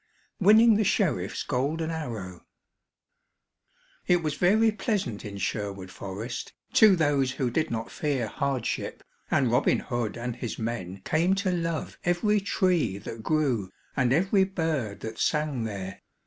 WINNING 0.39 0.77
THE 0.77 0.83
SHERIFF'S 0.83 1.43
GOLDEN 1.43 1.91
ARROW 1.91 2.43
It 4.07 4.23
was 4.23 4.33
very 4.33 4.71
pleasant 4.71 5.23
in 5.23 5.37
Sherwood 5.37 5.91
Forest 5.91 6.53
to 6.73 6.95
those 6.95 7.33
who 7.33 7.51
did 7.51 7.69
not 7.69 7.91
fear 7.91 8.25
hardship, 8.25 9.03
and 9.29 9.51
Robin 9.51 9.77
Hood 9.77 10.17
and 10.17 10.35
his 10.37 10.57
men 10.57 11.03
came 11.05 11.35
to 11.35 11.51
love 11.51 11.99
every 12.03 12.39
tree 12.41 12.97
that 12.97 13.21
grew 13.21 13.69
and 13.95 14.11
every 14.11 14.43
bird 14.43 15.01
that 15.01 15.19
sang 15.19 15.65
there. 15.65 16.01